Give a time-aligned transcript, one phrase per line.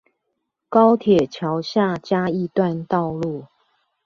[0.67, 3.45] 高鐵橋下嘉義段道路